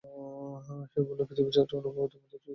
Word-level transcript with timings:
সে 0.91 0.99
বলল, 1.07 1.19
পৃথিবীর 1.27 1.55
চারজন 1.55 1.79
রূপবতীর 1.79 2.21
মধ্যে 2.21 2.33
তুই 2.33 2.37
একজন। 2.37 2.49